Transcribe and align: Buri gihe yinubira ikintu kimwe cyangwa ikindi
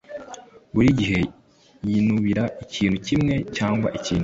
Buri 0.73 0.89
gihe 0.99 1.19
yinubira 1.87 2.43
ikintu 2.63 2.97
kimwe 3.07 3.33
cyangwa 3.55 3.87
ikindi 3.97 4.19